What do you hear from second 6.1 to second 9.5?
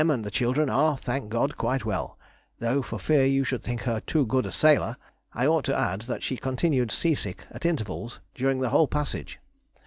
she continued sea sick, at intervals, during the whole passage.